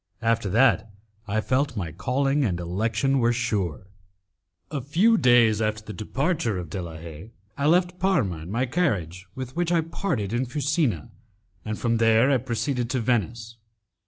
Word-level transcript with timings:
After 0.23 0.49
that, 0.49 0.89
I 1.27 1.41
felt 1.41 1.77
my 1.77 1.91
calling 1.91 2.43
and 2.43 2.59
election 2.59 3.19
were 3.19 3.31
sure. 3.31 3.85
A 4.71 4.81
few 4.81 5.15
days 5.15 5.61
after 5.61 5.83
the 5.83 5.93
departure 5.93 6.57
of 6.57 6.71
De 6.71 6.81
la 6.81 6.95
Haye, 6.97 7.29
I 7.55 7.67
left 7.67 7.99
Parma 7.99 8.39
in 8.39 8.49
my 8.49 8.65
carriage 8.65 9.27
with 9.35 9.55
which 9.55 9.71
I 9.71 9.81
parted 9.81 10.33
in 10.33 10.47
Fusina, 10.47 11.11
and 11.63 11.77
from 11.77 11.97
there 11.97 12.31
I 12.31 12.37
proceeded 12.37 12.89
to 12.89 12.99
Venice. 12.99 13.57